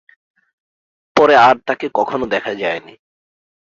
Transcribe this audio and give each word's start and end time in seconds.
পরে 1.15 1.35
আর 1.39 1.55
তাকে 1.67 1.85
কখনও 1.93 2.25
দেখা 2.25 2.51
যায়নি। 2.53 2.93